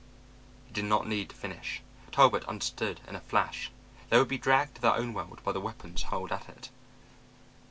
[0.65, 1.83] He did not need to finish.
[2.11, 3.69] Talbot understood in a flash.
[4.09, 6.69] They would be dragged to their own world by the weapons hurled at it.